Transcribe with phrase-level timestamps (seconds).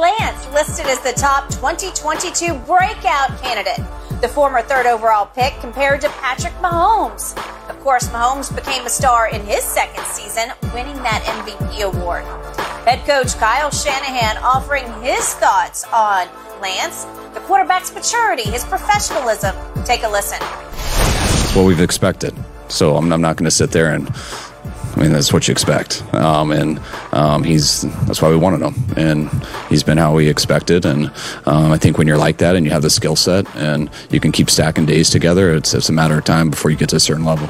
[0.00, 3.84] Lance listed as the top 2022 breakout candidate.
[4.22, 7.36] The former third overall pick compared to Patrick Mahomes.
[7.68, 12.24] Of course, Mahomes became a star in his second season, winning that MVP award.
[12.86, 16.28] Head coach Kyle Shanahan offering his thoughts on
[16.62, 17.04] Lance,
[17.34, 19.54] the quarterback's maturity, his professionalism.
[19.84, 20.38] Take a listen.
[21.54, 22.34] what we've expected.
[22.68, 24.08] So I'm, I'm not going to sit there and.
[24.96, 26.80] I mean, that's what you expect, um, and
[27.12, 29.30] um, he's that's why we wanted him, and
[29.68, 30.84] he's been how we expected.
[30.84, 31.12] And
[31.46, 34.20] um, I think when you're like that and you have the skill set and you
[34.20, 36.96] can keep stacking days together, it's it's a matter of time before you get to
[36.96, 37.48] a certain level.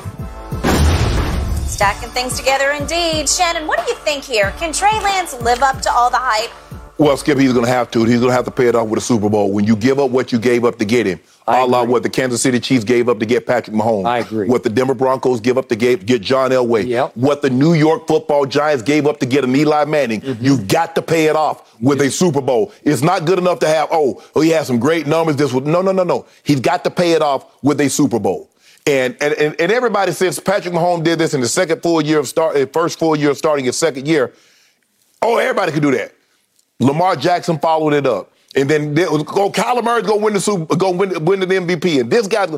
[1.67, 3.29] Stacking things together indeed.
[3.29, 4.53] Shannon, what do you think here?
[4.59, 6.51] Can Trey Lance live up to all the hype?
[7.01, 8.05] Well, Skip, he's going to have to.
[8.05, 9.51] He's going to have to pay it off with a Super Bowl.
[9.51, 11.93] When you give up what you gave up to get him, I a la agree.
[11.95, 14.05] what the Kansas City Chiefs gave up to get Patrick Mahomes.
[14.05, 14.47] I agree.
[14.47, 16.87] What the Denver Broncos give up to get, get John Elway.
[16.87, 17.17] Yep.
[17.17, 20.21] What the New York Football Giants gave up to get an Eli Manning.
[20.21, 20.45] Mm-hmm.
[20.45, 22.71] You've got to pay it off with a Super Bowl.
[22.83, 23.89] It's not good enough to have.
[23.91, 25.37] Oh, oh, he has some great numbers.
[25.37, 26.27] This was no, no, no, no.
[26.43, 28.51] He's got to pay it off with a Super Bowl.
[28.87, 32.29] And, and, and, everybody says Patrick Mahomes did this in the second full year of
[32.29, 34.35] start, uh, first full year of starting his second year.
[35.23, 36.13] Oh, everybody could do that.
[36.81, 40.35] Lamar Jackson followed it up, and then there was, oh, go Kyler Murray's gonna win
[40.35, 42.49] the Super, go win, win the MVP, and this guy.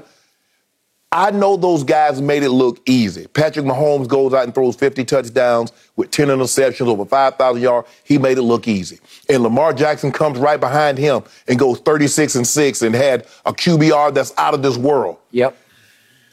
[1.15, 3.27] I know those guys made it look easy.
[3.27, 7.87] Patrick Mahomes goes out and throws 50 touchdowns with 10 interceptions, over 5,000 yards.
[8.03, 8.99] He made it look easy.
[9.28, 13.53] And Lamar Jackson comes right behind him and goes 36 and 6 and had a
[13.53, 15.19] QBR that's out of this world.
[15.32, 15.55] Yep.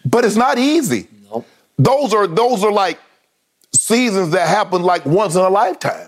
[0.05, 1.09] But it's not easy.
[1.29, 1.45] Nope.
[1.78, 2.99] Those are those are like
[3.73, 6.07] seasons that happen like once in a lifetime.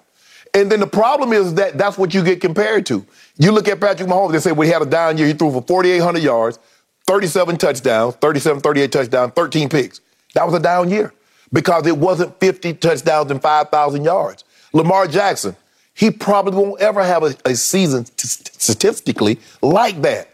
[0.53, 3.05] And then the problem is that that's what you get compared to.
[3.37, 5.27] You look at Patrick Mahomes, they say well, he had a down year.
[5.27, 6.59] He threw for 4,800 yards,
[7.07, 10.01] 37 touchdowns, 37, 38 touchdowns, 13 picks.
[10.33, 11.13] That was a down year
[11.53, 14.43] because it wasn't 50 touchdowns and 5,000 yards.
[14.73, 15.55] Lamar Jackson,
[15.93, 20.29] he probably won't ever have a, a season t- statistically like that.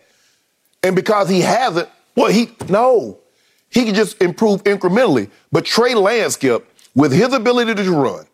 [0.84, 3.20] And because he hasn't, well, he, no,
[3.70, 5.30] he can just improve incrementally.
[5.52, 6.38] But Trey Lance,
[6.96, 8.27] with his ability to run,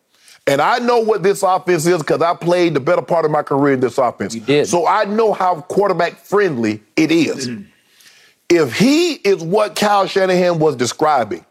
[0.46, 3.42] and I know what this offense is because I played the better part of my
[3.42, 4.34] career in this offense.
[4.34, 4.68] You did.
[4.68, 7.48] So I know how quarterback friendly it is.
[7.48, 7.62] Mm-hmm.
[8.50, 11.44] if he is what Kyle Shanahan was describing,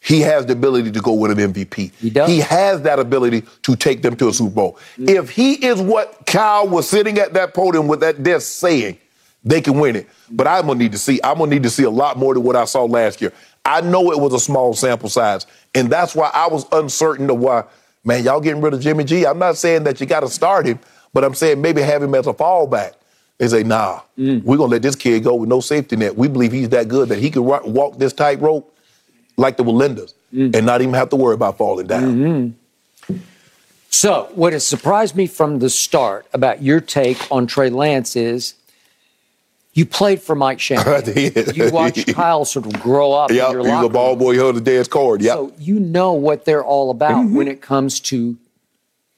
[0.00, 1.92] he has the ability to go win an MVP.
[1.94, 2.28] He does.
[2.28, 4.78] He has that ability to take them to a Super Bowl.
[4.96, 5.10] Mm.
[5.10, 8.98] If he is what Kyle was sitting at that podium with that desk saying,
[9.44, 10.08] they can win it.
[10.30, 11.20] But I'm gonna need to see.
[11.24, 13.32] I'm gonna need to see a lot more than what I saw last year.
[13.64, 17.38] I know it was a small sample size, and that's why I was uncertain of
[17.38, 17.64] why.
[18.08, 19.26] Man, y'all getting rid of Jimmy G.
[19.26, 20.78] I'm not saying that you got to start him,
[21.12, 22.94] but I'm saying maybe have him as a fallback.
[23.36, 24.42] They say, nah, mm.
[24.44, 26.16] we're gonna let this kid go with no safety net.
[26.16, 28.74] We believe he's that good that he can wa- walk this tightrope
[29.36, 30.56] like the Wallendas mm.
[30.56, 32.16] and not even have to worry about falling down.
[32.16, 33.16] Mm-hmm.
[33.90, 38.54] So, what has surprised me from the start about your take on Trey Lance is
[39.78, 41.04] you played for Mike Shanahan.
[41.54, 44.56] you watched Kyle sort of grow up your he was a ball boy, he held
[44.56, 45.22] the dance card.
[45.22, 45.34] Yep.
[45.36, 47.36] So you know what they're all about Mm-hmm.
[47.36, 48.36] when it comes to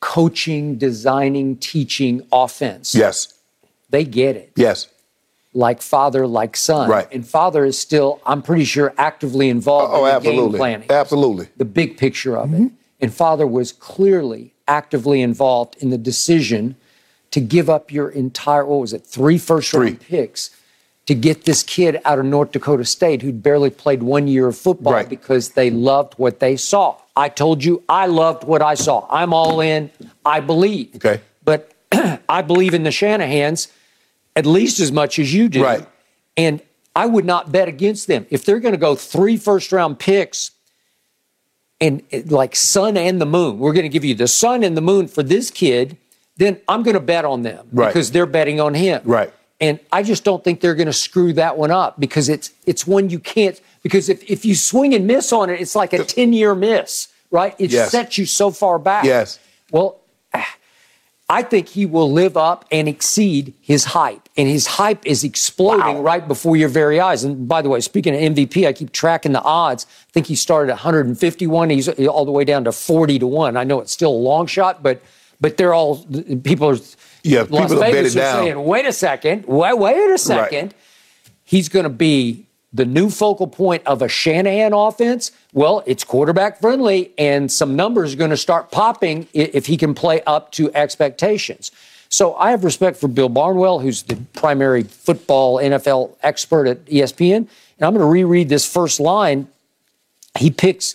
[0.00, 2.94] coaching, designing, teaching offense.
[2.94, 3.34] yes,
[3.90, 4.52] They get it.
[4.56, 4.88] yes.
[5.52, 6.88] Like father, like son.
[6.88, 7.08] Right.
[7.12, 10.58] And father is still, I'm pretty sure, actively involved Oh, in the game absolutely.
[10.58, 10.90] planning.
[10.90, 11.48] Absolutely.
[11.56, 12.66] the big picture of Mm-hmm.
[12.66, 12.72] it.
[13.02, 16.76] And father was clearly actively involved in the decision
[17.30, 20.50] to give up your entire, what was it, three first round picks
[21.06, 24.56] to get this kid out of North Dakota State who'd barely played one year of
[24.56, 25.08] football Right.
[25.08, 26.96] because they loved what they saw.
[27.16, 29.06] I told you I loved what I saw.
[29.10, 29.90] I'm all in.
[30.24, 30.96] I believe.
[30.96, 31.20] Okay.
[31.44, 31.72] But
[32.28, 33.70] I believe in the Shanahans
[34.36, 35.64] at least as much as you do.
[35.64, 35.86] Right.
[36.36, 36.62] And
[36.94, 38.26] I would not bet against them.
[38.30, 40.52] If they're going to go three first round picks
[41.80, 44.80] and like sun and the moon, we're going to give you the sun and the
[44.82, 45.96] moon for this kid,
[46.40, 47.88] then I'm going to bet on them Right.
[47.88, 49.02] because they're betting on him.
[49.04, 49.30] Right.
[49.60, 52.86] And I just don't think they're going to screw that one up because it's it's
[52.86, 56.02] one you can't because if, if you swing and miss on it, it's like a
[56.02, 57.54] 10 year miss, right?
[57.58, 57.90] It Yes.
[57.90, 59.04] sets you so far back.
[59.04, 59.38] Yes.
[59.70, 59.98] Well,
[61.28, 64.28] I think he will live up and exceed his hype.
[64.36, 66.02] And his hype is exploding Wow.
[66.02, 67.22] right before your very eyes.
[67.22, 69.86] And by the way, speaking of MVP, I keep tracking the odds.
[70.08, 71.70] I think he started at 151.
[71.70, 73.56] He's all the way down to 40 to 1.
[73.56, 75.00] I know it's still a long shot, but
[75.40, 76.04] but they're all
[76.44, 76.78] people are
[77.22, 78.44] Yeah, Las people Vegas are down.
[78.44, 80.74] saying, wait a second, wait, wait a second.
[81.44, 85.32] He's going to be the new focal point of a Shanahan offense.
[85.52, 89.94] Well, it's quarterback friendly, and some numbers are going to start popping if he can
[89.94, 91.72] play up to expectations.
[92.08, 97.36] So I have respect for Bill Barnwell, who's the primary football NFL expert at ESPN.
[97.36, 97.48] And
[97.80, 99.48] I'm going to reread this first line.
[100.38, 100.94] He picks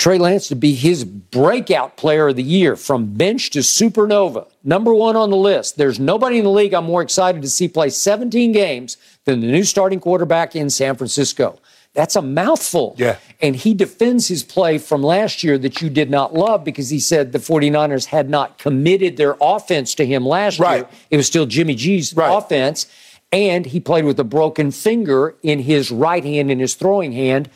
[0.00, 4.48] Trey Lance to be his breakout player of the year from bench to supernova.
[4.64, 5.76] Number one on the list.
[5.76, 9.46] There's nobody in the league I'm more excited to see play 17 games than the
[9.48, 11.58] new starting quarterback in San Francisco.
[11.92, 12.94] That's a mouthful.
[12.96, 13.18] Yeah.
[13.42, 16.98] And he defends his play from last year that you did not love because he
[16.98, 20.76] said the 49ers had not committed their offense to him last Right.
[20.78, 20.88] year.
[21.10, 22.34] It was still Jimmy G's Right.
[22.34, 22.86] offense.
[23.32, 27.50] And he played with a broken finger in his right hand in his throwing hand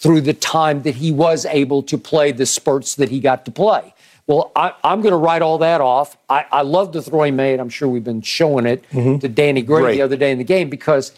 [0.00, 3.50] through the time that he was able to play the spurts that he got to
[3.50, 3.92] play.
[4.28, 6.16] Well, I, I'm going to write all that off.
[6.28, 7.58] I, I love the throw he made.
[7.58, 9.18] I'm sure we've been showing it mm-hmm.
[9.18, 9.96] to Danny Gray Great.
[9.96, 11.12] the other day in the game because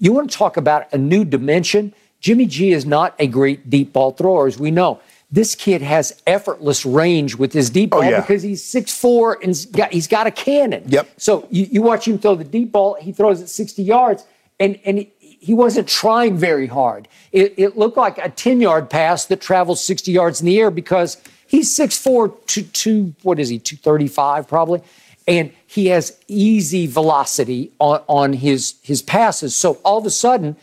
[0.00, 1.94] you want to talk about a new dimension.
[2.20, 5.00] Jimmy G is not a great deep ball thrower, as we know.
[5.30, 8.20] This kid has effortless range with his deep Oh, ball yeah.
[8.20, 10.84] because he's 6'4 and he's got, he's got a cannon.
[10.86, 11.08] Yep.
[11.18, 14.24] So you, you watch him throw the deep ball, he throws it 60 yards,
[14.58, 15.06] and, and
[15.44, 17.08] he, wasn't trying very hard.
[17.32, 20.70] It, it looked like a 10 yard pass that travels 60 yards in the air
[20.70, 24.80] because he's 6'4 to, to what is he, 235 probably?
[25.26, 29.54] And he has easy velocity on, on his, his passes.
[29.56, 30.56] So all of a sudden,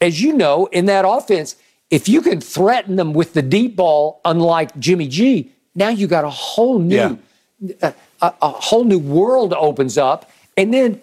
[0.00, 1.56] as you know, in that offense,
[1.90, 6.24] if you can threaten them with the deep ball, unlike Jimmy G, now you got
[6.24, 7.16] a whole new Yeah.
[7.82, 10.30] a, a, a whole new world opens up.
[10.56, 11.00] And then,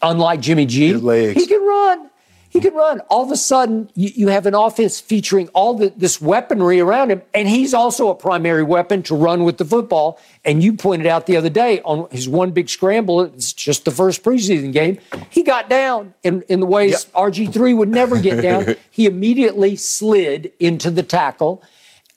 [0.00, 0.92] unlike Jimmy G,
[1.34, 2.10] he can run.
[2.52, 3.00] He can run.
[3.08, 7.10] All of a sudden, you, you have an offense featuring all the, this weaponry around
[7.10, 10.20] him, and he's also a primary weapon to run with the football.
[10.44, 13.90] And you pointed out the other day on his one big scramble, it's just the
[13.90, 14.98] first preseason game,
[15.30, 18.76] he got down in, in the ways RG3 would never get down.
[18.90, 21.62] he immediately slid into the tackle.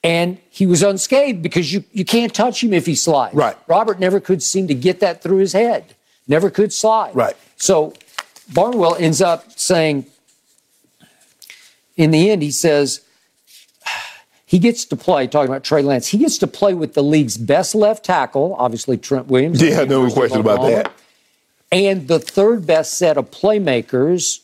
[0.04, 3.34] And he was unscathed because you, you can't touch him if he slides.
[3.34, 3.56] Right.
[3.68, 5.96] Robert never could seem to get that through his head.
[6.28, 7.16] Never could slide.
[7.16, 7.38] Right.
[7.56, 7.94] So
[8.54, 10.08] Barnwell ends up saying,
[11.96, 13.02] in the end, he says
[14.46, 17.38] he gets to play, talking about Trey Lance, he gets to play with the league's
[17.38, 19.62] best left tackle, obviously Trent Williams.
[19.62, 20.92] Yeah, no question about that.
[21.72, 24.40] And the third best set of playmakers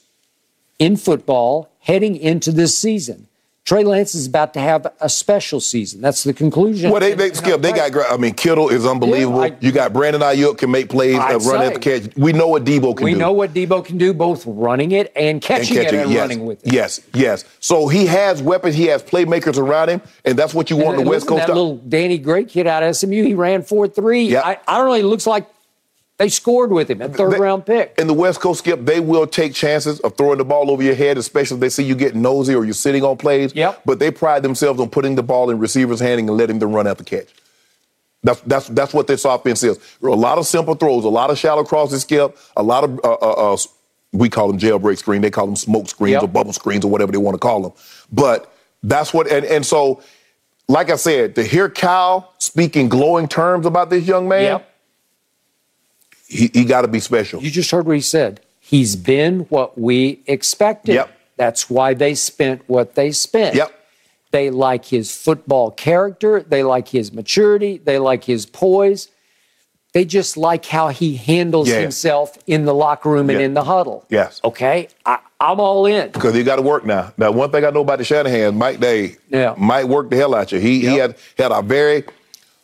[0.80, 3.27] in football heading into this season.
[3.63, 6.01] Trey Lance is about to have a special season.
[6.01, 6.89] That's the conclusion.
[6.89, 7.61] Well, they, they skip.
[7.61, 7.91] They got.
[8.11, 9.39] I mean, Kittle is unbelievable.
[9.45, 12.15] Yeah, I- you got Brandon Aiyuk can make plays, uh, run at the catch.
[12.17, 13.15] We know what Deebo can we do.
[13.17, 16.19] We know what Deebo can do, both running it and and catching, it and yes,
[16.21, 16.73] running with it.
[16.73, 17.45] Yes, yes.
[17.59, 18.73] So he has weapons.
[18.75, 21.41] He has playmakers around him, and that's what you want And the West Coast.
[21.41, 24.23] That to- little Danny Gray kid out of SMU, he ran 4 3.
[24.23, 24.41] Yeah.
[24.41, 24.93] I, I don't know.
[24.95, 25.45] It looks like
[26.21, 27.95] they scored with him, a third They- round pick.
[27.97, 30.94] In the West Coast, Skip, they will take chances of throwing the ball over your
[30.94, 33.56] head, especially if they see you getting nosy or you're sitting on plays.
[33.56, 33.81] Yep.
[33.85, 36.85] But they pride themselves on putting the ball in receivers' hand and letting them run
[36.85, 37.28] at the catch.
[38.23, 39.80] That's that's that's what this offense is.
[40.04, 43.13] A lot of simple throws, a lot of shallow crosses, Skip, a lot of uh,
[43.13, 43.57] uh, uh,
[44.13, 46.23] we call them jailbreak screen, they call them smoke screens Yep.
[46.23, 47.71] or bubble screens or whatever they want to call them.
[48.11, 50.04] But that's what and and so,
[50.68, 54.70] like I said, to hear Kyle speaking glowing terms about this young man, Yep.
[56.31, 57.42] He, he got to be special.
[57.44, 58.40] You just heard what he said.
[58.59, 60.95] He's been what we expected.
[60.95, 61.18] Yep.
[61.38, 63.56] That's why they spent what they spent.
[63.56, 63.71] Yep.
[64.31, 66.42] They like his football character.
[66.42, 67.78] They like his maturity.
[67.83, 69.09] They like his poise.
[69.94, 71.81] They just like how he handles Yeah.
[71.81, 73.45] himself in the locker room and Yeah.
[73.45, 74.06] in the huddle.
[74.09, 74.40] Yes.
[74.44, 74.88] Okay.
[75.06, 76.11] I, I'm all in.
[76.11, 77.11] Because he got to work now.
[77.18, 79.54] Now, one thing I know about the Shanahan, Mike Day, Yeah.
[79.57, 80.59] might work the hell out you.
[80.59, 82.06] He, he had, had a very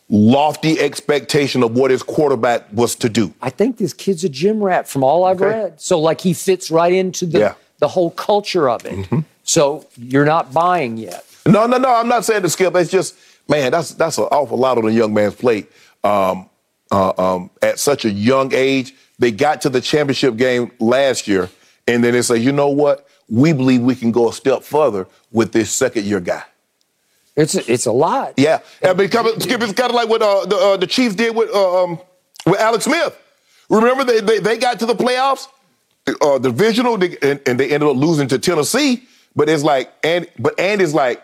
[0.09, 3.33] lofty expectation of what his quarterback was to do.
[3.41, 5.49] I think this kid's a gym rat from all I've Okay.
[5.51, 5.81] read.
[5.81, 7.47] So like he fits right into the Yeah.
[7.49, 7.59] Mm-hmm.
[7.79, 9.07] the whole culture of it.
[9.43, 11.25] So you're not buying yet.
[11.45, 11.93] No, no, no.
[11.93, 12.75] I'm not saying to skip.
[12.75, 13.15] It's just,
[13.47, 15.71] man, that's that's an awful lot on a young man's plate.
[16.03, 16.49] Um,
[16.91, 21.49] uh, um, at such a young age, they got to the championship game last year,
[21.87, 23.07] and then they say, you know what?
[23.29, 26.43] We believe we can go a step further with this second year guy.
[27.37, 28.33] It's a, it's a lot.
[28.35, 31.51] Yeah, kind of, it's kind of like what uh, the uh, the Chiefs did with
[31.53, 31.99] uh, um,
[32.47, 33.15] with Alex Smith.
[33.69, 35.47] Remember, they, they they got to the playoffs
[36.21, 39.03] uh, divisional, they, and, and they ended up losing to Tennessee.
[39.35, 41.21] But it's like, and but Andy's like,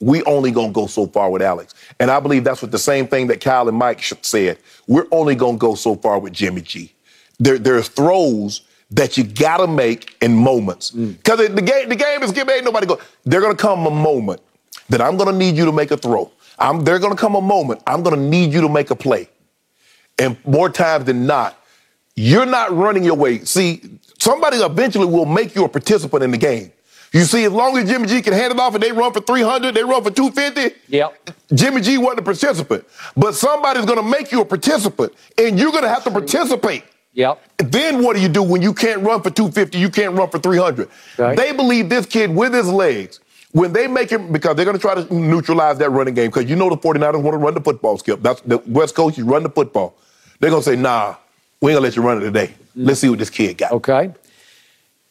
[0.00, 3.06] we only gonna go so far with Alex, and I believe that's what the same
[3.06, 4.58] thing that Kyle and Mike said.
[4.86, 6.92] We're only gonna go so far with Jimmy G.
[7.38, 12.32] There, there's throws that you gotta make in moments because the game, the game is
[12.32, 12.50] game.
[12.50, 13.00] Ain't nobody go.
[13.24, 14.42] They're gonna come a moment
[14.88, 16.30] that I'm gonna need you to make a throw.
[16.58, 19.28] I'm, they're gonna come a moment I'm gonna need you to make a play,
[20.18, 21.56] and more times than not,
[22.14, 23.40] you're not running your way.
[23.44, 23.80] See,
[24.18, 26.72] somebody eventually will make you a participant in the game.
[27.12, 29.20] You see, as long as Jimmy G can hand it off and they run for
[29.20, 31.30] 300, they run for 250, Yep.
[31.54, 32.84] Jimmy G wasn't a participant.
[33.16, 36.84] But somebody's going to make you a participant, and you're going to have to participate.
[37.14, 37.40] Yep.
[37.58, 40.38] Then what do you do when you can't run for 250, you can't run for
[40.38, 40.88] 300?
[41.16, 41.36] Right.
[41.36, 43.20] They believe this kid with his legs,
[43.52, 46.48] when they make him, because they're going to try to neutralize that running game, because
[46.48, 48.22] you know the 49ers want to run the football, Skip.
[48.22, 49.96] That's the West Coast, you run the football.
[50.40, 51.16] They're going to say, nah,
[51.60, 52.54] we ain't going to let you run it today.
[52.76, 53.72] Let's see what this kid got.
[53.72, 54.12] Okay.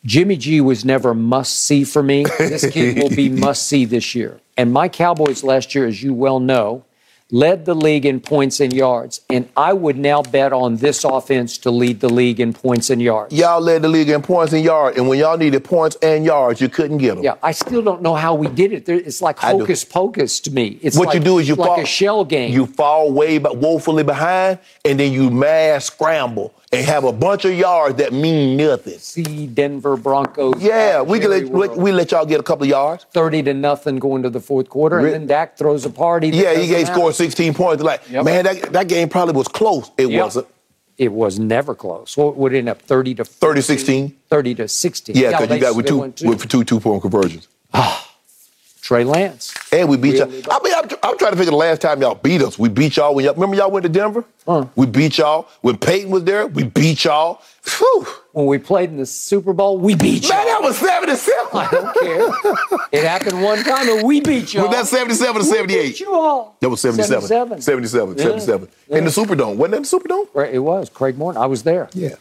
[0.05, 2.23] Jimmy G was never must see for me.
[2.37, 4.39] This kid will be must see this year.
[4.55, 6.85] And my Cowboys last year, as you well know,
[7.31, 9.21] led the league in points and yards.
[9.29, 13.01] And I would now bet on this offense to lead the league in points and
[13.01, 13.33] yards.
[13.33, 16.61] Y'all led the league in points and yards, and when y'all needed points and yards,
[16.61, 17.23] you couldn't get them.
[17.23, 18.87] Yeah, I still don't know how we did it.
[18.87, 20.79] It's like hocus pocus to me.
[20.81, 22.53] It's What like, you do is you like fall, a shell game.
[22.53, 27.45] You fall way but woefully behind, and then you mass scramble and have a bunch
[27.45, 28.99] of yards that mean nothing.
[28.99, 30.55] see Denver Broncos.
[30.61, 31.77] Yeah, we can let World.
[31.77, 33.05] we let y'all get a couple of yards.
[33.13, 36.29] thirty to nothing going to the fourth quarter, and then Dak throws a party.
[36.29, 37.81] Yeah, he gave scored 16 points.
[37.83, 38.25] Like, Yep.
[38.25, 39.91] man, that, that game probably was close.
[39.97, 40.21] It Yep.
[40.23, 40.47] wasn't.
[40.97, 42.17] It was never close.
[42.17, 42.81] What would end up?
[42.81, 44.15] Thirty to 30 16.
[44.29, 45.15] 30 to 16.
[45.15, 47.47] Yeah, because they- you got with two with two two point conversions.
[47.73, 48.06] Ah.
[48.87, 49.53] Trey Lance.
[49.73, 50.29] And we beat y'all.
[50.49, 52.57] I mean, I'm, I'm trying to figure the last time y'all beat us.
[52.57, 54.23] We beat y'all when y'all remember y'all went to Denver.
[54.77, 56.47] We beat y'all when Peyton was there.
[56.47, 57.41] We beat y'all.
[57.65, 58.07] Whew.
[58.31, 60.37] When we played in the Super Bowl, we beat y'all.
[60.37, 61.47] Man, that was 77.
[61.53, 62.77] I don't care.
[62.93, 64.69] it happened one time, and we beat y'all.
[64.69, 65.67] Was that 77 or We 78?
[65.83, 66.55] beat you all.
[66.61, 67.27] That was 77.
[67.27, 67.61] 77.
[67.61, 68.17] 77.
[68.17, 68.23] Yeah.
[68.23, 68.69] 77.
[68.87, 69.57] In the Superdome.
[69.57, 70.27] Wasn't that the Superdome?
[70.33, 71.41] Right, It was Craig Morton.
[71.41, 71.89] I was there.
[71.93, 72.15] Yeah.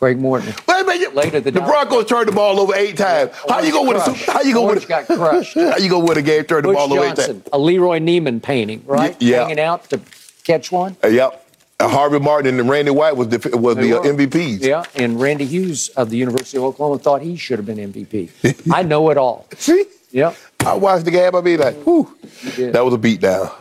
[0.00, 0.54] Craig Morton.
[0.66, 3.32] Wait, man, you, Later, the the Broncos turned the ball over eight times.
[3.46, 4.20] How you gonna win a Crushed.
[4.20, 4.32] Super?
[4.32, 4.76] How you gonna win?
[4.76, 5.54] Orange got crushed.
[5.58, 6.44] How you gonna win a game?
[6.44, 7.42] Turn the Butch ball over eight times.
[7.52, 9.14] a Leroy Neiman painting, right?
[9.20, 9.42] yeah.
[9.42, 10.00] Hanging out to
[10.42, 10.96] catch one.
[11.04, 11.46] Uh, yep.
[11.78, 14.02] Uh, Harvey Martin and Randy White was the, was They the uh.
[14.02, 14.62] MVPs.
[14.62, 18.72] Yeah, and Randy Hughes of the University of Oklahoma thought he should have been MVP.
[18.74, 19.46] I know it all.
[19.56, 19.84] See?
[20.12, 20.34] Yep.
[20.64, 21.34] I watched the game.
[21.36, 22.16] I be like, whew,
[22.56, 23.52] that was a beatdown.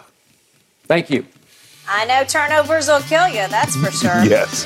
[0.86, 1.26] Thank you.
[1.88, 4.24] I know turnovers will kill you, that's for sure.
[4.24, 4.66] Yes.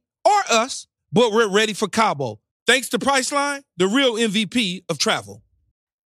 [0.31, 2.39] or us, but we're ready for Cabo.
[2.65, 5.43] Thanks to Priceline, the real MVP of travel.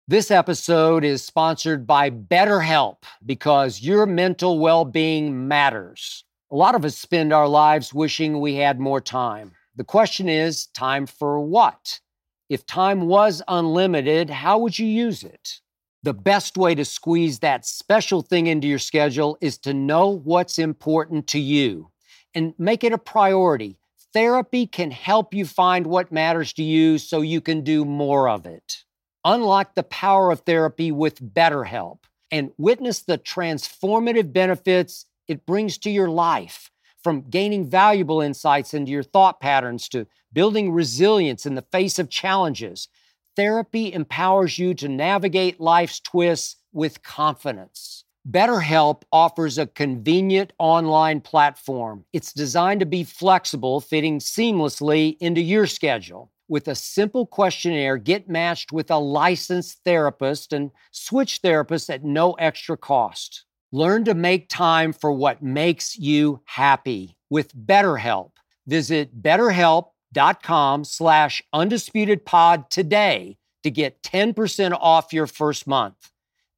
[0.07, 6.25] This episode is sponsored by BetterHelp because your mental well being matters.
[6.51, 9.53] A lot of us spend our lives wishing we had more time.
[9.77, 12.01] The question is time for what?
[12.49, 15.61] If time was unlimited, how would you use it?
[16.03, 20.59] The best way to squeeze that special thing into your schedule is to know what's
[20.59, 21.91] important to you
[22.35, 23.79] and make it a priority.
[24.15, 28.45] Therapy can help you find what matters to you so you can do more of
[28.45, 28.85] it.
[29.25, 32.01] Unlock the power of therapy with BetterHelp
[32.31, 36.71] and witness the transformative benefits it brings to your life.
[37.03, 42.09] from gaining valuable insights into your thought patterns to building resilience in the face of
[42.09, 42.89] challenges,
[43.37, 48.05] therapy empowers you to navigate life's twists with confidence.
[48.31, 52.05] BetterHelp offers a convenient online platform.
[52.13, 56.31] It's designed to be flexible, fitting seamlessly into your schedule.
[56.49, 62.35] With a simple questionnaire, get matched with a licensed therapist and switch therapists at no
[62.35, 63.45] extra cost.
[63.73, 68.33] Learn to make time for what makes you happy with BetterHelp.
[68.67, 76.11] Visit betterhelp.com slash undisputedpod today to get 10% off your first month.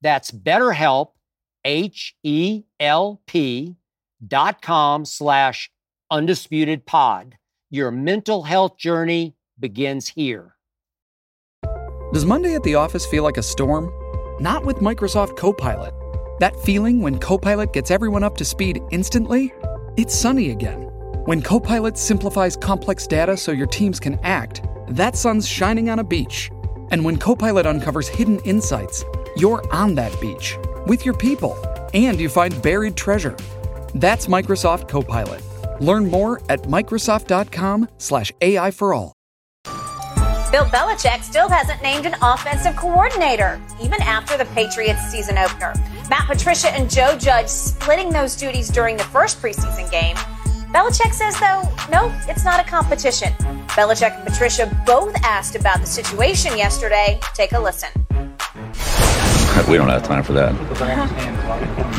[0.02, 1.10] That's BetterHelp,
[1.64, 2.66] H-E-L-P
[4.26, 5.70] dot com slash
[6.12, 7.32] undisputedpod.
[7.70, 10.56] Your mental health journey begins here.
[12.12, 13.90] Does Monday at the office feel like a storm?
[14.40, 15.92] Not with Microsoft Copilot.
[16.40, 19.52] That feeling when Copilot gets everyone up to speed instantly?
[19.96, 20.82] It's sunny again.
[21.24, 26.04] When Copilot simplifies complex data so your teams can act, that sun's shining on a
[26.04, 26.50] beach.
[26.90, 29.04] And when Copilot uncovers hidden insights,
[29.36, 30.56] you're on that beach
[30.86, 31.56] with your people
[31.92, 33.36] and you find buried treasure.
[33.94, 35.42] That's Microsoft Copilot.
[35.80, 39.12] Learn more at Microsoft.com/slash AI for all.
[40.54, 45.74] Bill Belichick still hasn't named an offensive coordinator, even after the Patriots season opener.
[46.08, 50.14] Matt Patricia and Joe Judge splitting those duties during the first preseason game.
[50.72, 53.32] Belichick says, though, no, it's not a competition.
[53.70, 57.18] Belichick and Patricia both asked about the situation yesterday.
[57.34, 57.90] Take a listen.
[59.68, 60.52] We don't have time for that.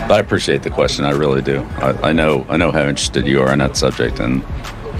[0.07, 1.03] But I appreciate the question.
[1.03, 1.63] I really do.
[1.77, 2.45] I, I know.
[2.47, 4.43] I know how interested you are in that subject, and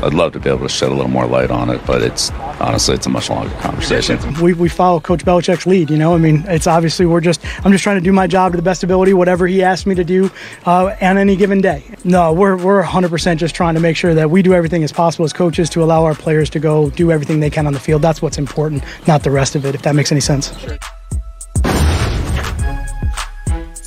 [0.01, 1.85] I'd love to be able to shed a little more light on it.
[1.85, 4.19] But it's honestly, it's a much longer conversation.
[4.41, 5.89] We, we follow Coach Belichick's lead.
[5.89, 7.41] You know, I mean, it's obviously we're just.
[7.65, 9.93] I'm just trying to do my job to the best ability, whatever he asked me
[9.95, 10.31] to do
[10.65, 11.83] uh, on any given day.
[12.03, 15.25] No, we're we're 100% just trying to make sure that we do everything as possible
[15.25, 18.01] as coaches to allow our players to go do everything they can on the field.
[18.01, 19.75] That's what's important, not the rest of it.
[19.75, 20.51] If that makes any sense.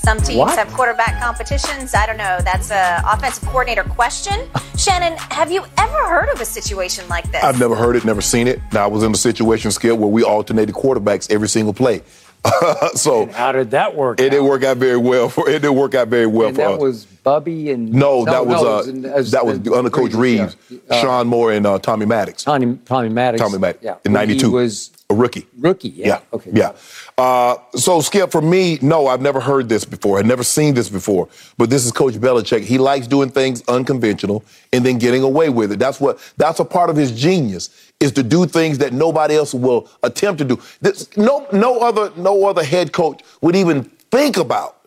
[0.09, 0.57] Some teams What?
[0.59, 1.95] have quarterback competitions.
[1.95, 2.39] I don't know.
[2.43, 4.49] That's a offensive coordinator question.
[4.79, 7.45] Shannon, have you ever heard of a situation like this?
[7.45, 8.59] I've never heard it, never seen it.
[8.73, 12.01] Now I was in a situation skill where we alternated quarterbacks every single play.
[12.95, 14.19] so How did that work?
[14.19, 14.31] it out?
[14.31, 16.71] didn't work out very well for it didn't work out very well And for that
[16.77, 16.81] us.
[16.81, 20.57] was Bubby and no, that was it uh in- as- that was under Coach Reeves,
[20.71, 20.79] yeah.
[20.89, 22.45] Uh, Shawn Moore, and uh, Tommy Maddox.
[22.45, 23.43] Tommy Tommy Maddox.
[23.43, 25.47] Tommy Maddox Yeah, in '92 was a rookie.
[25.59, 25.91] rookie.
[25.91, 26.07] Yeah.
[26.07, 26.21] Yeah.
[26.33, 26.51] Okay.
[26.55, 26.73] Yeah.
[27.19, 30.21] Uh, so, Skip, for me, no, I've never heard this before.
[30.21, 31.29] I've never seen this before.
[31.59, 32.63] But this is Coach Belichick.
[32.63, 35.81] He likes doing things unconventional and then getting away with it.
[35.81, 36.21] That's what.
[36.37, 40.39] That's a part of his genius is to do things that nobody else will attempt
[40.39, 40.61] to do.
[40.81, 44.78] This, no, no other, no other head coach would even think about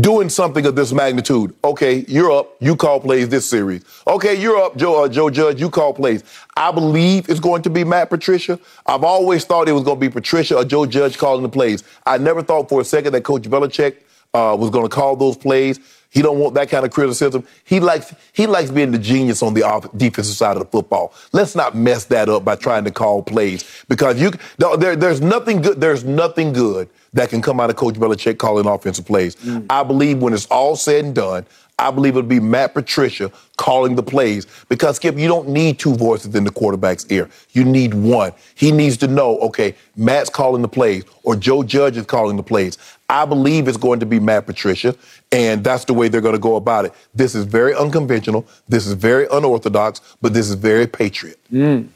[0.00, 1.54] doing something of this magnitude.
[1.64, 2.54] Okay, you're up.
[2.60, 3.84] You call plays this series.
[4.06, 5.60] Okay, you're up, Joe, uh, Joe Judge.
[5.60, 6.24] You call plays.
[6.56, 8.58] I believe it's going to be Matt Patricia.
[8.86, 11.84] I've always thought it was going to be Patricia or Joe Judge calling the plays.
[12.06, 13.96] I never thought for a second that Coach Belichick
[14.34, 15.80] uh, was going to call those plays.
[16.10, 17.46] He don't want that kind of criticism.
[17.64, 21.12] He likes he likes being the genius on the off- defensive side of the football.
[21.32, 25.60] Let's not mess that up by trying to call plays because you there, there's nothing
[25.60, 25.80] good.
[25.80, 29.36] There's nothing good that can come out of Coach Belichick calling offensive plays.
[29.68, 31.44] I believe when it's all said and done,
[31.78, 35.94] I believe it'll be Matt Patricia calling the plays because Skip, you don't need two
[35.94, 37.30] voices in the quarterback's ear.
[37.52, 38.32] You need one.
[38.54, 42.42] He needs to know, okay, Matt's calling the plays or Joe Judge is calling the
[42.42, 42.78] plays.
[43.08, 44.94] I believe it's going to be Matt Patricia,
[45.32, 46.92] and that's the way they're going to go about it.
[47.14, 48.46] This is very unconventional.
[48.68, 51.38] This is very unorthodox, but this is very patriot.
[51.50, 51.88] Mm.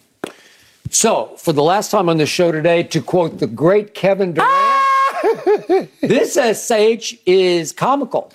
[0.90, 4.71] So, for the last time on the show today, to quote the great Kevin Durant,
[6.00, 8.32] this SH is comical.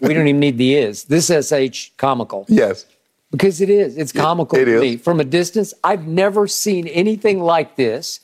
[0.00, 1.04] we don't even need the is.
[1.04, 2.46] This SH comical.
[2.48, 2.86] Yes.
[3.30, 3.96] Because it is.
[3.96, 4.80] It's comical it to is.
[4.80, 4.96] me.
[4.96, 8.20] From a distance, I've never seen anything like this.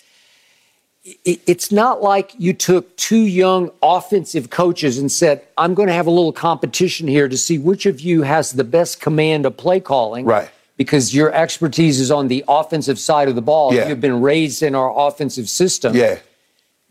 [1.25, 6.07] It's not like you took two young offensive coaches and said, I'm going to have
[6.07, 9.81] a little competition here to see which of you has the best command of play
[9.81, 10.27] calling.
[10.27, 10.51] Right.
[10.77, 13.75] Because your expertise is on the offensive side of the ball.
[13.75, 13.89] Yeah.
[13.89, 15.97] You've been raised in our offensive system.
[15.97, 16.19] Yeah.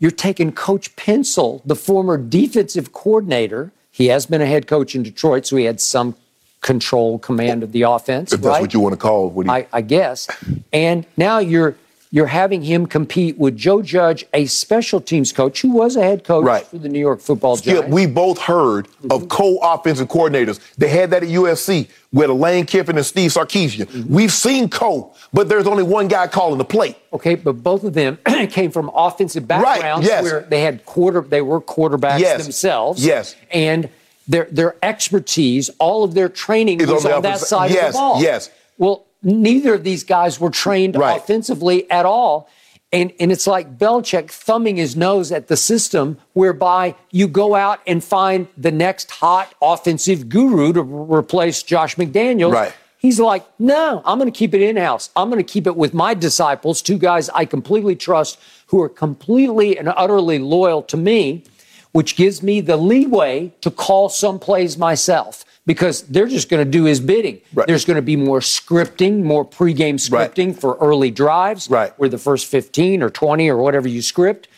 [0.00, 3.70] You're taking Coach Pencil, the former defensive coordinator.
[3.92, 6.16] He has been a head coach in Detroit, so he had some
[6.62, 8.32] control, command of the offense.
[8.32, 8.60] If that's right?
[8.62, 10.26] what you want to call what he, I, I guess.
[10.72, 11.76] And now you're
[12.12, 16.24] you're having him compete with Joe Judge, a special teams coach who was a head
[16.24, 16.66] coach Right.
[16.66, 17.92] for the New York Football Skip, Giants.
[17.94, 19.26] we both heard of mm-hmm.
[19.28, 20.58] co-offensive coordinators.
[20.76, 23.86] They had that at USC with Lane Kiffin and Steve Sarkisian.
[23.86, 24.12] Mm-hmm.
[24.12, 26.96] We've seen co, but there's only one guy calling the play.
[27.12, 28.18] okay, but both of them
[28.50, 30.24] came from offensive backgrounds yes.
[30.24, 32.42] where they had quarter they were quarterbacks Yes.
[32.42, 33.04] themselves.
[33.04, 33.36] Yes.
[33.52, 33.88] And
[34.26, 37.92] their their expertise, all of their training Is was on on, that side yes, of
[37.92, 38.22] the ball.
[38.22, 38.50] yes.
[38.78, 41.16] Well, neither of these guys were trained Right.
[41.18, 42.48] offensively at all.
[42.92, 47.80] And, and it's like Belichick thumbing his nose at the system whereby you go out
[47.86, 52.52] and find the next hot offensive guru to re- replace Josh McDaniels.
[52.52, 52.72] Right.
[52.98, 55.08] He's like, no, I'm going to keep it in house.
[55.14, 58.88] I'm going to keep it with my disciples, two guys I completely trust who are
[58.90, 61.44] completely and utterly loyal to me,
[61.92, 66.68] which gives me the leeway to call some plays myself because they're just going to
[66.68, 67.40] do his bidding.
[67.54, 67.64] Right.
[67.64, 70.34] There's going to be more scripting, more pregame Right.
[70.34, 71.92] scripting for early drives, Right.
[71.96, 74.48] where the first 15 or 20 or whatever you script,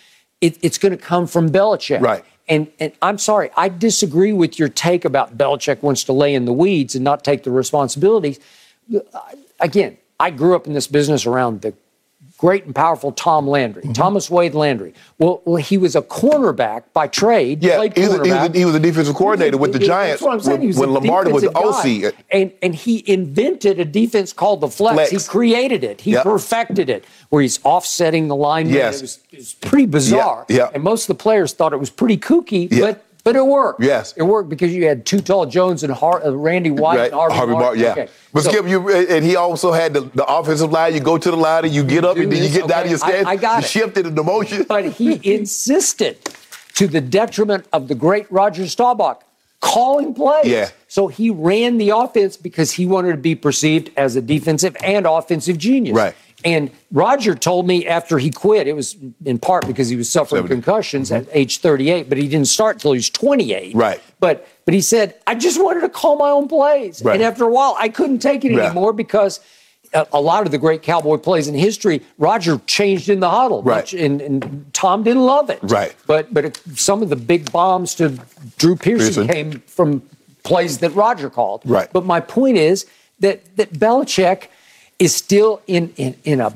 [0.40, 2.00] it, it's going to come from Belichick.
[2.00, 2.24] Right.
[2.48, 6.46] And, and I'm sorry, I disagree with your take about Belichick wants to lay in
[6.46, 8.40] the weeds and not take the responsibilities.
[9.60, 11.74] Again, I grew up in this business around the
[12.42, 13.92] great and powerful Tom Landry, Mm-hmm.
[13.92, 14.92] Thomas Wade Landry.
[15.18, 17.62] Well, well, he was a cornerback by trade.
[17.62, 20.20] Yeah, played he was, he, was a, he was a defensive coordinator with the Giants
[20.20, 20.60] what I'm saying.
[20.60, 22.12] He when, when Lombardi was the OC.
[22.32, 25.10] And, and he invented a defense called the flex.
[25.10, 25.10] Flex.
[25.12, 26.00] He created it.
[26.00, 26.24] He Yep.
[26.24, 28.74] perfected it, where he's offsetting the lineman.
[28.74, 28.98] Yes.
[28.98, 30.44] It was, it was pretty bizarre.
[30.48, 30.70] Yeah, yeah.
[30.74, 33.82] And most of the players thought it was pretty kooky, but but it worked.
[33.82, 34.12] Yes.
[34.16, 37.14] It worked because you had Too Tall Jones and Har- uh, Randy White Right, and
[37.14, 37.80] Harvey, Harvey Martin.
[37.80, 37.90] Martin, yeah.
[38.04, 38.08] Okay.
[38.32, 40.94] But So- Skip, you and he also had the, the offensive line.
[40.94, 42.88] You go to the line and you get up, and then you get down to
[42.90, 43.26] your okay, I- stance.
[43.28, 43.70] I got you it.
[43.70, 44.64] shifted in the motion.
[44.68, 46.18] but he insisted
[46.74, 49.22] to the detriment of the great Roger Staubach
[49.60, 50.46] calling plays.
[50.46, 50.70] Yeah.
[50.88, 55.06] So he ran the offense because he wanted to be perceived as a defensive and
[55.06, 55.94] offensive genius.
[55.96, 56.14] Right.
[56.44, 60.42] And Roger told me after he quit, it was in part because he was suffering
[60.42, 60.54] 70.
[60.54, 63.70] concussions at age 38, but he didn't start till he was 28.
[63.70, 63.78] Mm-hmm.
[63.78, 64.00] Right.
[64.20, 67.02] But but he said, I just wanted to call my own plays.
[67.02, 67.14] Right.
[67.14, 69.40] And after a while, I couldn't take it anymore because
[69.92, 73.62] a, a lot of the great cowboy plays in history, Roger changed in the huddle.
[73.62, 73.78] Right.
[73.78, 75.60] Much- and, and Tom didn't love it.
[75.62, 75.94] Right.
[76.06, 78.18] But but it, some of the big bombs to
[78.58, 79.28] Drew Pearson, Pearson.
[79.28, 80.02] came from
[80.42, 81.62] plays that Roger called.
[81.64, 81.92] Right.
[81.92, 82.86] But my point is
[83.20, 84.48] that that Belichick
[84.98, 86.52] is still in in, in a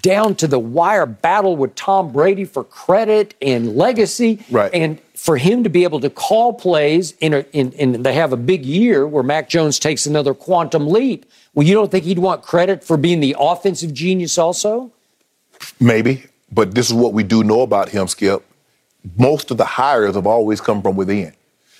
[0.00, 4.44] down to the wire battle with Tom Brady for credit and legacy.
[4.50, 4.72] Right.
[4.72, 8.32] And for him to be able to call plays in a in, in they have
[8.32, 11.26] a big year where Mac Jones takes another quantum leap.
[11.54, 14.90] Well, you don't think he'd want credit for being the offensive genius also?
[15.78, 18.44] Maybe, but this is what we do know about him, Skip.
[19.16, 21.32] Most of the hires have always come from within.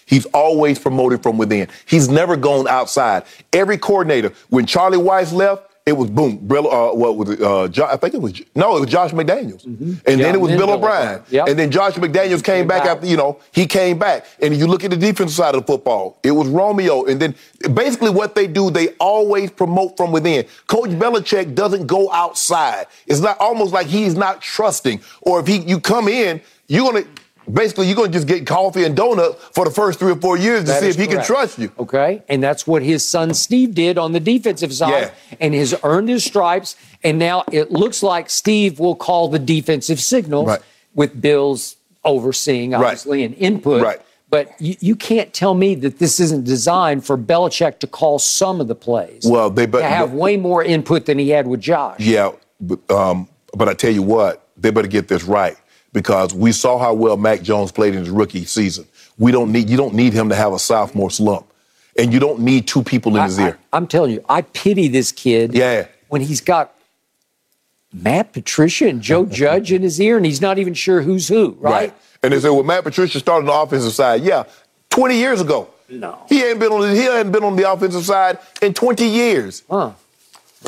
[0.07, 1.69] He's always promoted from within.
[1.87, 3.25] He's never gone outside.
[3.53, 6.37] Every coordinator, when Charlie Weis left, it was boom.
[6.39, 7.43] Bill, uh, what was it?
[7.43, 10.41] Uh, jo- I think it was no, it was Josh McDaniels, and Yeah, then it
[10.41, 11.23] was Bill O'Brien, O'Brien.
[11.31, 11.49] Yep.
[11.49, 12.97] and then Josh McDaniels came, Came back, back.
[12.97, 14.27] after you know he came back.
[14.41, 17.35] And you look at the defensive side of the football, it was Romeo, and then
[17.75, 20.47] basically what they do, they always promote from within.
[20.69, 22.87] Coach Belichick doesn't go outside.
[23.07, 27.05] It's not almost like he's not trusting, or if he you come in, you're gonna.
[27.51, 30.37] Basically, you're going to just get coffee and donut for the first three or four
[30.37, 31.27] years to That see if he correct.
[31.27, 31.73] can trust you.
[31.79, 32.23] Okay.
[32.29, 34.91] And that's what his son Steve did on the defensive side
[35.31, 35.37] Yeah.
[35.41, 36.77] and has earned his stripes.
[37.03, 40.61] And now it looks like Steve will call the defensive signals Right.
[40.95, 43.83] with Bill's overseeing, obviously, and input.
[43.83, 44.01] Right.
[44.31, 48.61] But you, you can't tell me that this isn't designed for Belichick to call some
[48.61, 49.25] of the plays.
[49.27, 52.01] Well, they but to have way more input than he had with Josh.
[52.01, 55.57] Yeah, but, um, but I tell you what, they better get this right
[55.93, 58.87] because we saw how well Mac Jones played in his rookie season.
[59.19, 61.47] We don't need you don't need him to have a sophomore slump,
[61.99, 63.59] and you don't need two people in his ear.
[63.73, 65.55] I, am telling you, I pity this kid.
[65.55, 65.87] Yeah.
[66.09, 66.75] When he's got
[67.93, 71.57] Matt Patricia and Joe Judge in his ear, and he's not even sure who's who,
[71.61, 71.95] right?
[72.23, 74.23] And they said, well, Matt Patricia started on the offensive side.
[74.23, 74.45] Yeah,
[74.91, 75.69] 20 years ago.
[75.89, 76.25] No.
[76.29, 79.63] He hadn't been on the, he hadn't been on the offensive side in 20 years.
[79.69, 79.93] Huh.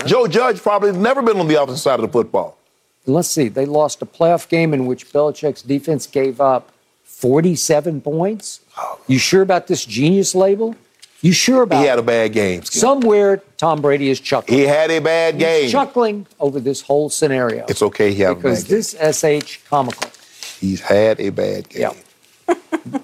[0.04, 2.58] Joe Judge probably has never been on the offensive side of the football.
[3.06, 3.48] Let's see.
[3.48, 6.70] They lost a playoff game in which Belichick's defense gave up
[7.04, 8.60] 47 points.
[9.06, 10.74] You sure about this genius label?
[11.20, 11.90] You sure about He it?
[11.90, 12.62] had a bad game.
[12.62, 12.80] Skip.
[12.80, 14.58] Somewhere Tom Brady is chuckling.
[14.58, 15.62] He had a bad game.
[15.62, 17.64] He's chuckling over this whole scenario.
[17.68, 18.12] It's okay.
[18.12, 18.76] He had a because bad game.
[19.22, 20.10] this sh comical.
[20.60, 21.92] He's had a bad game.
[22.48, 22.54] Yeah.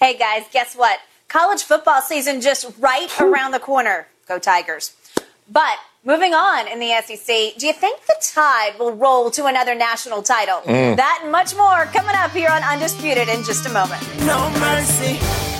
[0.00, 0.98] Hey guys, guess what?
[1.28, 4.06] College football season just right around the corner.
[4.28, 4.94] Go Tigers.
[5.50, 9.74] But moving on in the SEC, do you think the Tide will roll to another
[9.74, 10.60] national title?
[10.64, 10.96] Mm.
[10.96, 14.02] That and much more coming up here on Undisputed in just a moment.
[14.20, 15.18] No mercy.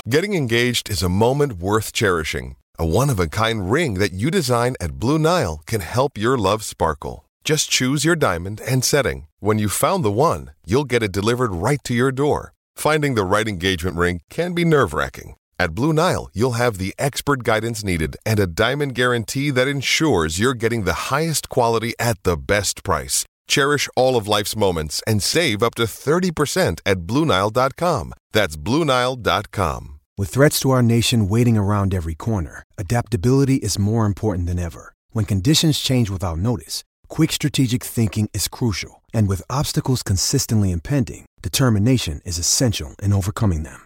[0.09, 2.55] Getting engaged is a moment worth cherishing.
[2.79, 6.39] A one of a kind ring that you design at Blue Nile can help your
[6.39, 7.25] love sparkle.
[7.43, 9.27] Just choose your diamond and setting.
[9.41, 12.53] When you've found the one, you'll get it delivered right to your door.
[12.77, 15.35] Finding the right engagement ring can be nerve wracking.
[15.59, 20.39] At Blue Nile, you'll have the expert guidance needed and a diamond guarantee that ensures
[20.39, 23.25] you're getting the highest quality at the best price.
[23.49, 28.13] Cherish all of life's moments and save up to 30% at BlueNile.com.
[28.33, 30.01] That's BlueNile.com.
[30.19, 34.93] With threats to our nation waiting around every corner, adaptability is more important than ever.
[35.11, 39.03] When conditions change without notice, quick strategic thinking is crucial.
[39.15, 43.86] And with obstacles consistently impending, determination is essential in overcoming them.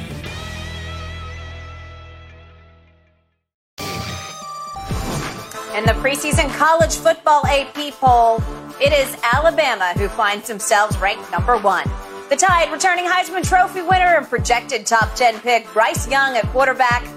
[5.75, 8.43] In the preseason college football AP poll,
[8.81, 11.89] it is Alabama who finds themselves ranked number one.
[12.29, 17.07] The Tide returning Heisman Trophy winner and projected top 10 pick Bryce Young at quarterback.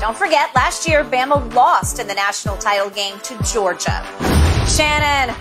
[0.00, 4.04] Don't forget, last year, Bama lost in the national title game to Georgia.
[4.66, 5.32] Shannon,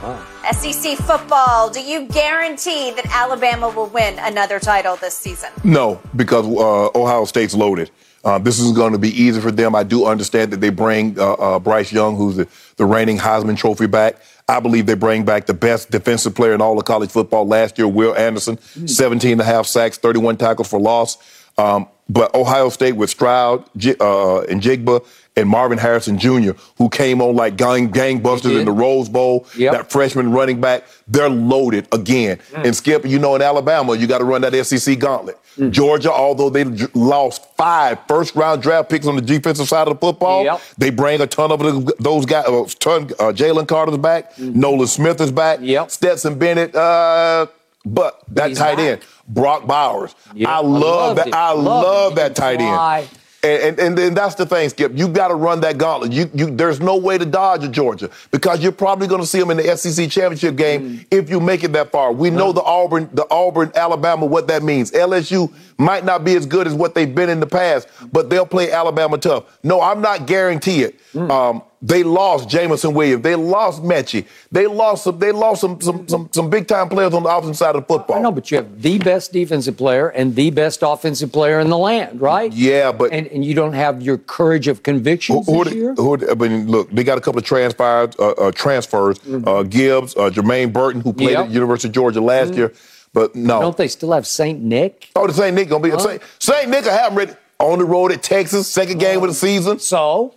[0.53, 5.49] SEC football, do you guarantee that Alabama will win another title this season?
[5.63, 7.89] No, because uh, Ohio State's loaded.
[8.23, 9.75] Uh, this is going to be easy for them.
[9.75, 13.58] I do understand that they bring uh, uh, Bryce Young, who's the, the reigning Heisman
[13.58, 14.17] Trophy back.
[14.47, 17.77] I believe they bring back the best defensive player in all of college football last
[17.77, 21.17] year, Will Anderson, 17 and a half sacks, 31 tackles for loss.
[21.58, 23.62] Um, but Ohio State with Stroud
[24.02, 28.72] uh, and Njigba and Marvin Harrison Jr., who came on like gang, gangbusters in the
[28.72, 32.39] Rose Bowl, that freshman running back, they're loaded again.
[32.54, 35.38] And Skip, you know, in Alabama, you got to run that SEC gauntlet.
[35.72, 40.00] Georgia, although they lost five first round draft picks on the defensive side of the
[40.00, 40.43] football,
[40.78, 41.60] they bring a ton of
[42.00, 47.48] those guys, uh, ton, uh, Jalen Carter's back, Nolan Smith is back, Stetson Bennett, uh,
[47.93, 50.15] but that tight end, Brock Bowers.
[50.45, 51.34] I love that.
[51.34, 52.99] I love that tight Fly.
[53.02, 53.10] end.
[53.41, 54.91] And, and, and then that's the thing, Skip.
[54.95, 56.12] You got to run that gauntlet.
[56.12, 59.39] You, you, there's no way to dodge a Georgia because you're probably going to see
[59.39, 61.06] them in the SEC championship game Mm.
[61.10, 62.12] if you make it that far.
[62.12, 64.91] We know the Auburn, the Auburn, Alabama, what that means.
[64.91, 68.45] LSU might not be as good as what they've been in the past, but they'll
[68.45, 69.45] play Alabama tough.
[69.63, 70.99] No, I'm not guarantee it.
[71.13, 71.32] Mm.
[71.32, 73.24] Um, they lost Jameson Williams.
[73.24, 74.26] They lost Metchie.
[74.52, 75.18] They lost some.
[75.18, 77.88] They lost some some some, some big time players on the offensive side of the
[77.94, 78.18] football.
[78.18, 81.70] I know, but you have the best defensive player and the best offensive player in
[81.70, 82.52] the land, right?
[82.52, 85.94] Yeah, but and, and you don't have your courage of conviction Who, this year.
[85.96, 89.18] who, I mean, look, they got a couple of transfers, uh, uh, transfers.
[89.26, 91.39] Uh, Gibbs, uh, Jermaine Burton, who played Yep.
[91.39, 92.74] at the University of Georgia last year,
[93.13, 93.62] but no.
[93.62, 95.10] Don't they still have Saint Nick?
[95.15, 96.00] Oh, the Saint Nick gonna be Huh?
[96.00, 96.86] Saint, Saint Nick.
[96.88, 99.80] I have him ready on the road at Texas, second game of the season.
[99.80, 100.36] So,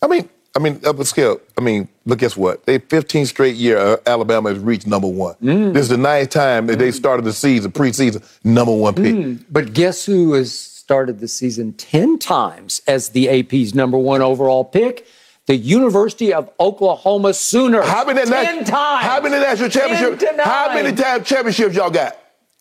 [0.00, 1.38] I mean, I mean, up at scale.
[1.58, 2.64] I mean, look, guess what?
[2.64, 5.34] They 15 straight year uh, Alabama has reached number one.
[5.42, 5.74] Mm.
[5.74, 9.14] This is the ninth time that they started the season, preseason, number one pick.
[9.14, 9.44] Mm.
[9.50, 14.64] But guess who has started the season 10 times as the AP's number one overall
[14.64, 15.06] pick?
[15.44, 17.86] The University of Oklahoma Sooners.
[17.86, 19.04] How many 10 nat- times?
[19.04, 20.40] How many national 10 championships?
[20.42, 22.16] How many time championships y'all got?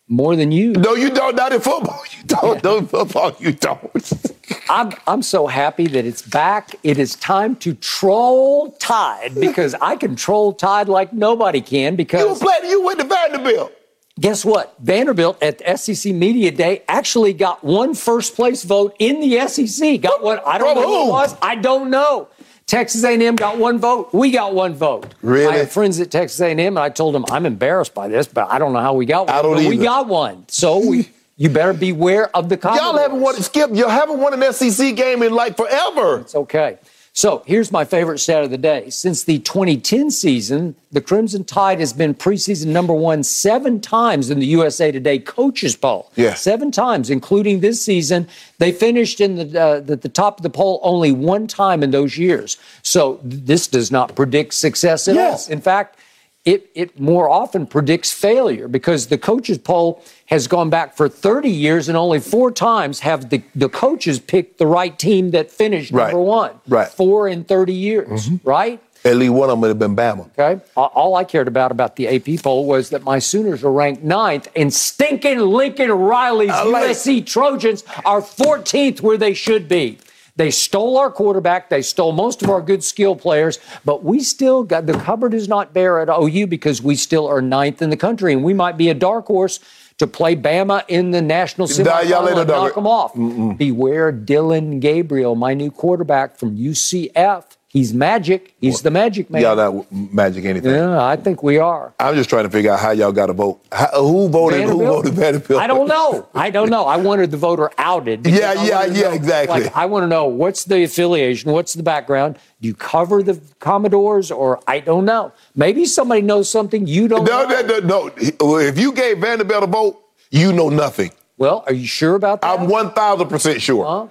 [0.10, 0.74] More than you.
[0.74, 1.36] No, you don't.
[1.36, 2.04] Not in football.
[2.18, 2.64] You don't.
[2.64, 3.92] No, in football, you don't.
[4.70, 6.76] I'm, I'm so happy that it's back.
[6.84, 12.42] It is time to troll Tide because I can troll Tide like nobody can because.
[12.42, 13.72] You playing, you went to Vanderbilt.
[14.20, 14.74] Guess what?
[14.80, 20.00] Vanderbilt at the SEC Media Day actually got one first place vote in the SEC.
[20.00, 20.40] Got one.
[20.46, 21.36] I don't From know who it was.
[21.42, 22.30] I don't know.
[22.66, 24.10] Texas A&M got one vote.
[24.12, 25.14] We got one vote.
[25.22, 25.54] Really?
[25.54, 28.50] I have friends at Texas A&M, and I told them I'm embarrassed by this, but
[28.50, 29.36] I don't know how we got one.
[29.36, 30.46] I don't but we got one.
[30.48, 33.36] So we, you better beware of the Y'all haven't won.
[33.36, 33.72] Skip.
[33.74, 36.20] You haven't won an SEC game in like forever.
[36.20, 36.78] It's okay.
[37.12, 38.90] So here's my favorite stat of the day.
[38.90, 44.40] Since the 2010 season, the Crimson Tide has been preseason number one seven times in
[44.40, 46.12] the USA Today coaches poll.
[46.18, 46.34] Yeah.
[46.34, 48.28] Seven times, including this season.
[48.58, 51.92] They finished in the, uh, the, the top of the poll only one time in
[51.92, 52.58] those years.
[52.82, 55.48] So th- this does not predict success at Yes.
[55.48, 55.54] all.
[55.54, 55.98] In fact,
[56.46, 61.50] it, it more often predicts failure because the coaches poll has gone back for 30
[61.50, 65.92] years and only four times have the, the coaches picked the right team that finished
[65.92, 66.12] Right.
[66.12, 66.52] number one.
[66.68, 66.88] Right.
[66.88, 68.48] Four in 30 years, mm-hmm.
[68.48, 68.80] right?
[69.04, 70.28] At least one of them would have been Bama.
[70.38, 70.62] Okay.
[70.76, 74.04] All- All I cared about about the AP poll was that my Sooners are ranked
[74.04, 79.98] ninth, and stinking Lincoln Riley's like- USC Trojans are 14th where they should be.
[80.38, 81.70] They stole our quarterback.
[81.70, 85.48] They stole most of our good skill players, but we still got the cupboard is
[85.48, 88.78] not bare at OU because we still are ninth in the country, and we might
[88.78, 89.60] be a dark horse
[89.98, 93.14] to play Bama in the national semifinal and knock them off.
[93.14, 93.58] Mm-mm.
[93.58, 97.55] Beware Dillon Gabriel, my new quarterback from UCF.
[97.76, 98.56] He's magic.
[98.62, 99.42] He's well, the magic man.
[99.42, 100.72] Y'all not magic anything.
[100.72, 101.94] Yeah, I think we are.
[102.00, 103.60] I'm just trying to figure out how y'all got to vote.
[103.70, 104.60] How, who voted?
[104.60, 104.88] Vanderbilt?
[104.88, 105.62] Who voted Vanderbilt?
[105.62, 106.26] I don't know.
[106.34, 106.86] I don't know.
[106.86, 108.26] I wanted the voter outed.
[108.26, 109.64] Yeah, yeah, yeah, know, exactly.
[109.64, 112.38] Like, I want to know what's the affiliation, what's the background.
[112.62, 115.34] Do you cover the Commodores, or I don't know.
[115.54, 117.26] Maybe somebody knows something you don't.
[117.26, 117.62] No, know.
[117.62, 118.58] no, no, no.
[118.58, 121.12] If you gave Vanderbilt a vote, you know nothing.
[121.38, 122.58] Well, are you sure about that?
[122.58, 123.86] I'm 1,000% sure.
[123.86, 124.08] Huh?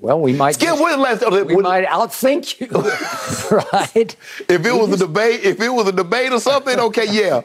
[0.00, 0.52] Well, we might.
[0.52, 2.68] Skip, when last, we when, might outthink you,
[3.72, 4.16] right?
[4.48, 7.42] If it was a debate, if it was a debate or something, okay, yeah.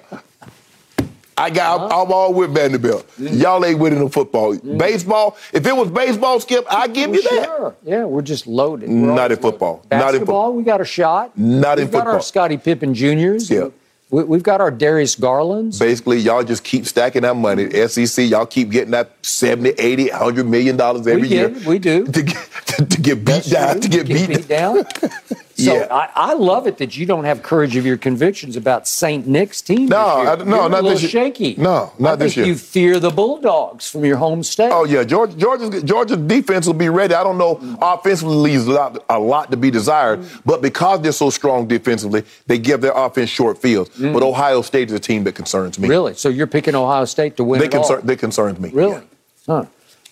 [1.36, 1.82] I got.
[1.82, 1.86] Uh-huh.
[1.86, 3.08] I'm, I'm, all with Vanderbilt.
[3.18, 3.42] Mm-hmm.
[3.42, 4.56] Y'all ain't winning the football.
[4.56, 4.78] Mm-hmm.
[4.78, 5.36] Baseball.
[5.52, 7.46] If it was baseball, Skip, I give well, you that.
[7.46, 7.76] Sure.
[7.84, 8.90] Yeah, we're just loaded.
[8.90, 9.78] We're Not in football.
[9.90, 10.54] Basketball, Not in football.
[10.54, 11.36] We got a shot.
[11.36, 12.06] Not We've in football.
[12.06, 13.50] got our Scotty Pippen Juniors.
[13.50, 13.70] Yeah.
[14.14, 15.80] We, have got our Darius Garlands.
[15.80, 17.72] Basically, y'all just keep stacking that money.
[17.88, 21.50] SEC, y'all keep getting that 70, 80, 100 million dollars every we year.
[21.66, 22.06] We do.
[22.14, 23.82] To get, to, to get beat down.
[23.82, 24.84] To get, get beat, beat down.
[25.56, 25.88] So yeah.
[25.92, 29.28] I, I, love it that you don't have courage of your convictions about St.
[29.28, 29.86] Nick's team.
[29.88, 31.10] No, I, no, You're not this year.
[31.10, 31.56] shaky.
[31.58, 32.48] No, not this year.
[32.48, 34.72] You fear the Bulldogs from your home state.
[34.72, 37.14] Oh yeah, Georgia, Georgia's, Georgia's defense will be ready.
[37.14, 37.60] I don't know.
[37.82, 40.42] Offensively, leaves a lot, a lot to be desired, mm.
[40.44, 43.92] but because they're so strong defensively, they give their offense short fields.
[43.92, 44.14] Mm.
[44.14, 45.88] But Ohio State is a team that concerns me.
[45.88, 46.16] Really?
[46.16, 47.60] So you're picking Ohio State to win?
[47.60, 48.02] They concern.
[48.04, 48.70] They concerns me.
[48.70, 48.94] Really?
[48.94, 49.02] Yeah.
[49.46, 49.66] Huh.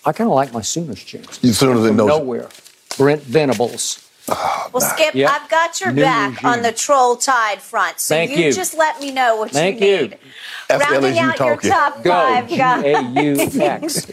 [0.04, 1.40] I kind of like my Sooners chance.
[1.42, 2.48] You Sooners in nowhere.
[2.96, 4.08] Brent Venables.
[4.28, 5.30] Oh, well, Skip, yep.
[5.30, 6.46] I've got your New back regime.
[6.50, 9.80] on the troll tide front, so Thank you, you, just let me know what Thank
[9.80, 10.18] you need.
[10.70, 10.78] You.
[10.78, 11.68] Rounding out talking.
[11.68, 12.10] your top Go.
[12.10, 13.58] five guys.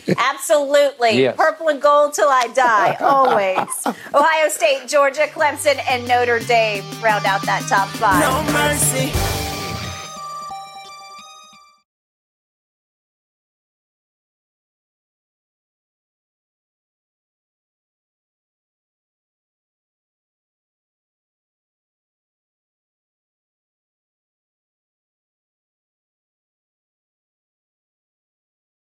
[0.18, 1.22] Absolutely.
[1.22, 1.36] Yes.
[1.38, 3.96] Purple and gold till I die, always.
[4.14, 8.20] Ohio State, Georgia, Clemson, and Notre Dame round out that top five.
[8.20, 9.12] No mercy.